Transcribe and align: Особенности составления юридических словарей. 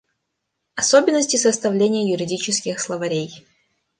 Особенности 0.73 1.35
составления 1.37 2.11
юридических 2.11 2.79
словарей. 2.79 3.45